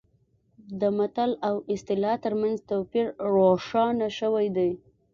د 0.79 0.81
متل 0.97 1.31
او 1.47 1.55
اصطلاح 1.73 2.15
ترمنځ 2.25 2.57
توپیر 2.69 3.05
روښانه 3.33 4.07
شوی 4.19 4.47
دی 4.57 4.71